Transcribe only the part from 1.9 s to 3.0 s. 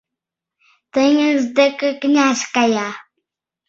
князь кая